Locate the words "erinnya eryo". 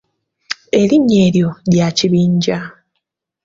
0.79-1.49